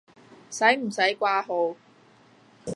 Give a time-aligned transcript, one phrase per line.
[0.49, 1.75] 洗唔洗掛號？